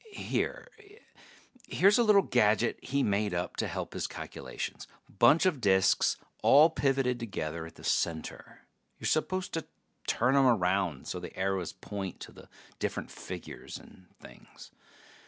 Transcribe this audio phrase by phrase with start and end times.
[0.11, 0.69] Here...
[1.67, 4.87] here's a little gadget he made up to help his calculations.
[5.07, 8.63] Bunch of disks all pivoted together at the center;
[8.97, 9.67] you're supposed to
[10.07, 14.71] turn 'em around so the arrows point to the different figures and things.